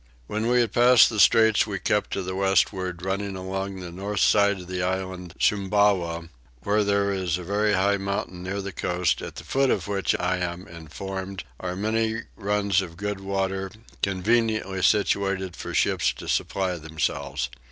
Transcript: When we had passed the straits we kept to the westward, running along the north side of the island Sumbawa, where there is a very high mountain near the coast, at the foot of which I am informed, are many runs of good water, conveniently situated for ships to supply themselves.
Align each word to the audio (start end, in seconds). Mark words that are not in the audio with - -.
When 0.25 0.47
we 0.47 0.61
had 0.61 0.73
passed 0.73 1.11
the 1.11 1.19
straits 1.19 1.67
we 1.67 1.77
kept 1.77 2.09
to 2.13 2.23
the 2.23 2.33
westward, 2.33 3.05
running 3.05 3.35
along 3.35 3.75
the 3.81 3.91
north 3.91 4.21
side 4.21 4.59
of 4.61 4.65
the 4.67 4.81
island 4.81 5.35
Sumbawa, 5.39 6.27
where 6.61 6.83
there 6.83 7.13
is 7.13 7.37
a 7.37 7.43
very 7.43 7.73
high 7.73 7.97
mountain 7.97 8.41
near 8.41 8.63
the 8.63 8.71
coast, 8.71 9.21
at 9.21 9.35
the 9.35 9.43
foot 9.43 9.69
of 9.69 9.87
which 9.87 10.15
I 10.19 10.37
am 10.37 10.67
informed, 10.67 11.43
are 11.59 11.75
many 11.75 12.21
runs 12.35 12.81
of 12.81 12.97
good 12.97 13.19
water, 13.19 13.69
conveniently 14.01 14.81
situated 14.81 15.55
for 15.55 15.71
ships 15.75 16.11
to 16.13 16.27
supply 16.27 16.77
themselves. 16.79 17.51